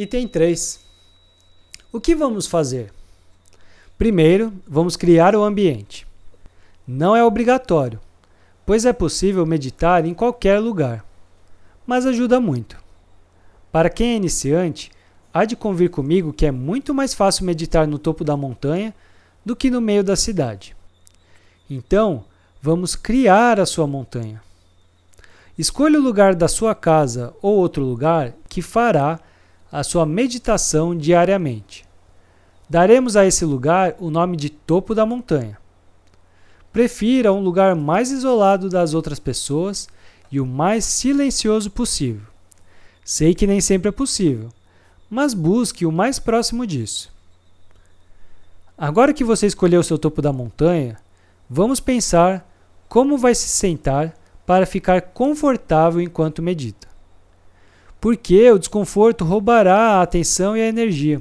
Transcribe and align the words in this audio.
Item 0.00 0.28
3. 0.28 0.78
O 1.92 2.00
que 2.00 2.14
vamos 2.14 2.46
fazer? 2.46 2.92
Primeiro, 3.98 4.52
vamos 4.64 4.96
criar 4.96 5.34
o 5.34 5.42
ambiente. 5.42 6.06
Não 6.86 7.16
é 7.16 7.24
obrigatório, 7.24 7.98
pois 8.64 8.84
é 8.84 8.92
possível 8.92 9.44
meditar 9.44 10.04
em 10.06 10.14
qualquer 10.14 10.60
lugar, 10.60 11.04
mas 11.84 12.06
ajuda 12.06 12.38
muito. 12.38 12.76
Para 13.72 13.90
quem 13.90 14.12
é 14.12 14.14
iniciante, 14.14 14.92
há 15.34 15.44
de 15.44 15.56
convir 15.56 15.90
comigo 15.90 16.32
que 16.32 16.46
é 16.46 16.52
muito 16.52 16.94
mais 16.94 17.12
fácil 17.12 17.44
meditar 17.44 17.84
no 17.84 17.98
topo 17.98 18.22
da 18.22 18.36
montanha 18.36 18.94
do 19.44 19.56
que 19.56 19.68
no 19.68 19.80
meio 19.80 20.04
da 20.04 20.14
cidade. 20.14 20.76
Então, 21.68 22.24
vamos 22.62 22.94
criar 22.94 23.58
a 23.58 23.66
sua 23.66 23.88
montanha. 23.88 24.40
Escolha 25.58 25.98
o 25.98 26.02
lugar 26.02 26.36
da 26.36 26.46
sua 26.46 26.72
casa 26.72 27.34
ou 27.42 27.56
outro 27.56 27.82
lugar 27.82 28.32
que 28.48 28.62
fará 28.62 29.18
a 29.70 29.84
sua 29.84 30.06
meditação 30.06 30.96
diariamente. 30.96 31.84
Daremos 32.68 33.16
a 33.16 33.26
esse 33.26 33.44
lugar 33.44 33.94
o 33.98 34.10
nome 34.10 34.36
de 34.36 34.50
topo 34.50 34.94
da 34.94 35.06
montanha. 35.06 35.58
Prefira 36.72 37.32
um 37.32 37.40
lugar 37.40 37.74
mais 37.74 38.10
isolado 38.10 38.68
das 38.68 38.94
outras 38.94 39.18
pessoas 39.18 39.88
e 40.30 40.40
o 40.40 40.46
mais 40.46 40.84
silencioso 40.84 41.70
possível. 41.70 42.26
Sei 43.04 43.34
que 43.34 43.46
nem 43.46 43.60
sempre 43.60 43.88
é 43.88 43.92
possível, 43.92 44.50
mas 45.08 45.32
busque 45.32 45.86
o 45.86 45.92
mais 45.92 46.18
próximo 46.18 46.66
disso. 46.66 47.10
Agora 48.76 49.14
que 49.14 49.24
você 49.24 49.46
escolheu 49.46 49.80
o 49.80 49.84
seu 49.84 49.98
topo 49.98 50.22
da 50.22 50.32
montanha, 50.32 50.98
vamos 51.48 51.80
pensar 51.80 52.46
como 52.88 53.18
vai 53.18 53.34
se 53.34 53.48
sentar 53.48 54.14
para 54.46 54.66
ficar 54.66 55.00
confortável 55.02 56.00
enquanto 56.00 56.42
medita. 56.42 56.87
Porque 58.00 58.50
o 58.50 58.58
desconforto 58.58 59.24
roubará 59.24 59.76
a 59.76 60.02
atenção 60.02 60.56
e 60.56 60.60
a 60.60 60.68
energia. 60.68 61.20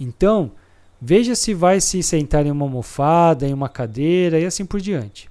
Então, 0.00 0.52
veja 1.00 1.34
se 1.34 1.52
vai 1.52 1.80
se 1.80 2.02
sentar 2.02 2.46
em 2.46 2.50
uma 2.50 2.64
almofada, 2.64 3.46
em 3.46 3.52
uma 3.52 3.68
cadeira 3.68 4.38
e 4.38 4.46
assim 4.46 4.64
por 4.64 4.80
diante. 4.80 5.28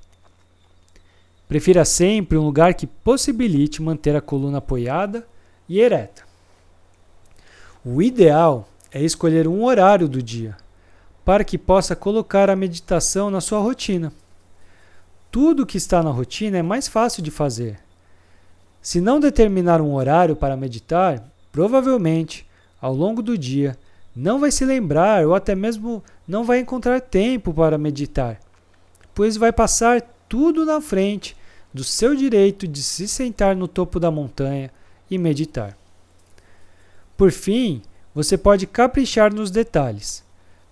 Prefira 1.47 1.85
sempre 1.85 2.37
um 2.37 2.43
lugar 2.43 2.73
que 2.73 2.85
possibilite 2.85 3.81
manter 3.81 4.15
a 4.15 4.21
coluna 4.21 4.57
apoiada 4.57 5.25
e 5.67 5.79
ereta. 5.79 6.23
O 7.85 8.01
ideal 8.01 8.67
é 8.91 9.01
escolher 9.01 9.47
um 9.47 9.63
horário 9.63 10.09
do 10.09 10.21
dia 10.21 10.57
para 11.23 11.43
que 11.43 11.57
possa 11.57 11.95
colocar 11.95 12.49
a 12.49 12.55
meditação 12.55 13.29
na 13.29 13.41
sua 13.41 13.59
rotina. 13.59 14.13
Tudo 15.31 15.65
que 15.65 15.77
está 15.77 16.01
na 16.01 16.09
rotina 16.09 16.57
é 16.57 16.61
mais 16.61 16.87
fácil 16.87 17.21
de 17.21 17.31
fazer. 17.31 17.79
Se 18.81 19.01
não 19.01 19.19
determinar 19.19 19.81
um 19.81 19.93
horário 19.93 20.35
para 20.35 20.55
meditar, 20.55 21.23
provavelmente, 21.51 22.45
ao 22.79 22.93
longo 22.93 23.21
do 23.21 23.37
dia, 23.37 23.77
não 24.15 24.39
vai 24.39 24.51
se 24.51 24.65
lembrar 24.65 25.25
ou 25.25 25.35
até 25.35 25.53
mesmo 25.53 26.03
não 26.27 26.43
vai 26.43 26.59
encontrar 26.59 26.99
tempo 26.99 27.53
para 27.53 27.77
meditar, 27.77 28.39
pois 29.13 29.37
vai 29.37 29.51
passar 29.51 30.01
tudo 30.27 30.65
na 30.65 30.81
frente 30.81 31.35
do 31.73 31.83
seu 31.83 32.15
direito 32.15 32.67
de 32.67 32.81
se 32.81 33.07
sentar 33.07 33.55
no 33.55 33.67
topo 33.67 33.99
da 33.99 34.09
montanha 34.09 34.71
e 35.09 35.17
meditar. 35.17 35.77
Por 37.15 37.31
fim, 37.31 37.81
você 38.13 38.37
pode 38.37 38.65
caprichar 38.65 39.33
nos 39.33 39.51
detalhes, 39.51 40.23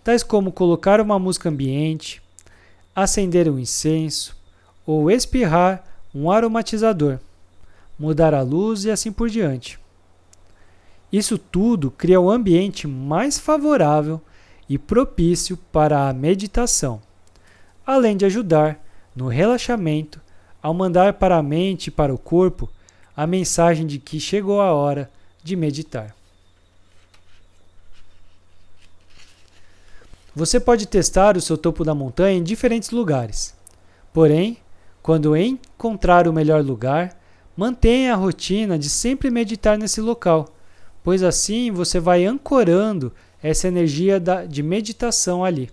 tais 0.04 0.24
como 0.24 0.52
colocar 0.52 1.00
uma 1.00 1.20
música 1.20 1.50
ambiente, 1.50 2.22
acender 2.96 3.48
um 3.50 3.60
incenso 3.60 4.36
ou 4.86 5.12
espirrar 5.12 5.84
um 6.14 6.32
aromatizador, 6.32 7.20
mudar 7.98 8.34
a 8.34 8.42
luz 8.42 8.86
e 8.86 8.92
assim 8.92 9.12
por 9.12 9.30
diante. 9.30 9.80
Isso 11.12 11.38
tudo 11.38 11.90
cria 11.92 12.20
o 12.20 12.26
um 12.26 12.30
ambiente 12.30 12.88
mais 12.88 13.40
favorável 13.40 14.22
e 14.68 14.78
propício 14.78 15.58
para 15.72 16.10
a 16.10 16.14
meditação, 16.14 17.02
além 17.86 18.18
de 18.18 18.26
ajudar 18.26 18.84
no 19.16 19.28
relaxamento 19.28 20.20
ao 20.62 20.74
mandar 20.74 21.14
para 21.14 21.38
a 21.38 21.44
mente 21.44 21.88
e 21.88 21.92
para 21.92 22.14
o 22.14 22.18
corpo 22.18 22.70
a 23.16 23.26
mensagem 23.26 23.86
de 23.86 24.00
que 24.00 24.20
chegou 24.20 24.60
a 24.60 24.74
hora 24.74 25.10
de 25.44 25.56
meditar. 25.56 26.16
Você 30.36 30.60
pode 30.60 30.86
testar 30.86 31.38
o 31.38 31.42
seu 31.42 31.58
topo 31.58 31.86
da 31.86 31.96
montanha 31.96 32.38
em 32.38 32.44
diferentes 32.44 32.90
lugares. 32.90 33.56
Porém, 34.12 34.58
quando 35.02 35.38
encontrar 35.38 36.28
o 36.28 36.34
melhor 36.34 36.62
lugar, 36.62 37.16
mantenha 37.56 38.14
a 38.14 38.18
rotina 38.18 38.78
de 38.78 38.90
sempre 38.90 39.30
meditar 39.30 39.78
nesse 39.78 40.02
local 40.02 40.56
pois 41.06 41.22
assim 41.22 41.70
você 41.72 42.00
vai 42.00 42.26
ancorando 42.26 43.14
essa 43.42 43.68
energia 43.68 44.20
de 44.50 44.64
meditação 44.64 45.46
ali. 45.46 45.70